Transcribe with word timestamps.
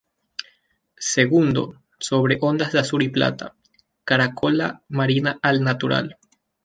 Segundo, 1.13 1.83
sobre 1.99 2.39
ondas 2.41 2.71
de 2.71 2.79
azur 2.79 3.03
y 3.03 3.09
plata, 3.09 3.53
caracola 4.03 4.81
marina 4.89 5.37
al 5.43 5.61
natural. 5.63 6.17